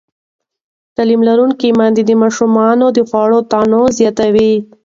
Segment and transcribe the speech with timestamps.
[0.95, 4.53] تعلیم لرونکې میندې د ماشومانو د خواړو تنوع زیاتوي.